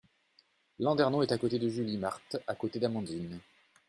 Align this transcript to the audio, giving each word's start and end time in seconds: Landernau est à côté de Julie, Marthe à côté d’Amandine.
Landernau 0.79 1.21
est 1.21 1.31
à 1.31 1.37
côté 1.37 1.59
de 1.59 1.69
Julie, 1.69 1.97
Marthe 1.99 2.37
à 2.47 2.55
côté 2.55 2.79
d’Amandine. 2.79 3.39